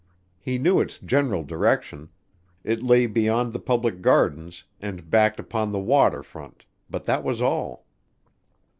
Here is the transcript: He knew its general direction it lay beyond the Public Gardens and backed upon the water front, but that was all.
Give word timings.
He 0.39 0.57
knew 0.57 0.79
its 0.81 0.97
general 0.97 1.43
direction 1.43 2.09
it 2.63 2.81
lay 2.81 3.05
beyond 3.05 3.53
the 3.53 3.59
Public 3.59 4.01
Gardens 4.01 4.63
and 4.79 5.11
backed 5.11 5.39
upon 5.39 5.71
the 5.71 5.79
water 5.79 6.23
front, 6.23 6.65
but 6.89 7.03
that 7.03 7.23
was 7.23 7.39
all. 7.39 7.85